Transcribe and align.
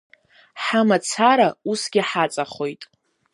Ҳамацара 0.63 1.47
усгьы 1.71 2.01
ҳаҵахоит. 2.09 2.81